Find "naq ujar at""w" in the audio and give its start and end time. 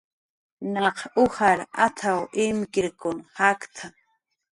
0.73-2.17